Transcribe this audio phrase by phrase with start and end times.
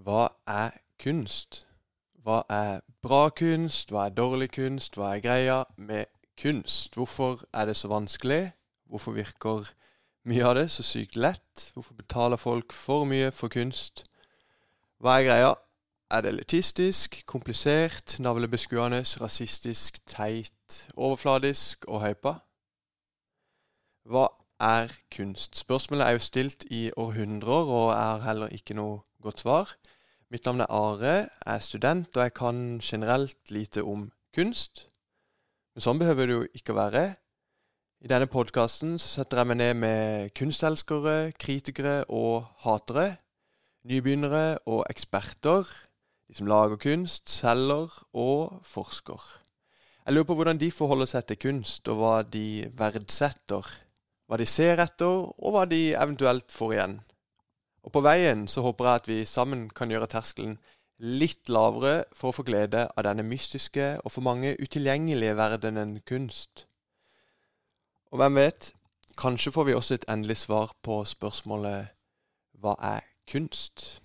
[0.00, 1.66] Hva er kunst?
[2.24, 3.90] Hva er bra kunst?
[3.92, 4.96] Hva er dårlig kunst?
[4.96, 6.08] Hva er greia med
[6.40, 6.94] kunst?
[6.96, 8.52] Hvorfor er det så vanskelig?
[8.88, 9.68] Hvorfor virker
[10.24, 11.66] mye av det så sykt lett?
[11.74, 14.06] Hvorfor betaler folk for mye for kunst?
[15.04, 15.52] Hva er greia?
[16.10, 22.38] Er det elitistisk, komplisert, navlebeskuende, rasistisk, teit, overfladisk og hypa?
[24.08, 24.30] Hva
[24.60, 25.56] er kunst?
[25.56, 29.74] Spørsmålet er jo stilt i århundrer og er heller ikke noe godt svar.
[30.30, 34.86] Mitt navn er Are, jeg er student, og jeg kan generelt lite om kunst.
[35.74, 37.04] Men sånn behøver det jo ikke å være.
[38.00, 43.18] I denne podkasten setter jeg meg ned med kunstelskere, kritikere og hatere.
[43.84, 45.68] Nybegynnere og eksperter.
[46.28, 49.20] De som lager kunst, selger og forsker.
[50.06, 53.66] Jeg lurer på hvordan de forholder seg til kunst, og hva de verdsetter.
[54.30, 57.00] Hva de ser etter, og hva de eventuelt får igjen.
[57.82, 60.60] Og på veien så håper jeg at vi sammen kan gjøre terskelen
[61.00, 66.66] litt lavere for å få glede av denne mystiske og for mange utilgjengelige verdenen kunst.
[68.12, 68.70] Og hvem vet,
[69.18, 71.90] kanskje får vi også et endelig svar på spørsmålet
[72.60, 74.02] hva er kunst?